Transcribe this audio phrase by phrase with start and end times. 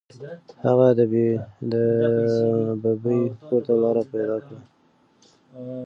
[0.65, 0.87] هغه
[1.71, 1.73] د
[2.83, 4.59] ببۍ کور ته لاره پیدا کړه.